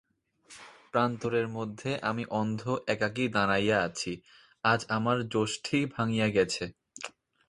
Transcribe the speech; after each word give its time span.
প্রান্তরের 0.93 1.47
মধ্যে 1.47 1.91
আমি 2.01 2.23
অন্ধ 2.31 2.61
একাকী 2.87 3.25
দাঁড়াইয়া 3.27 3.77
আছি, 3.81 4.11
আজ 4.63 4.79
আমার 4.89 5.17
যষ্টি 5.29 5.77
ভাঙিয়া 5.95 6.27
গেছে। 6.27 6.63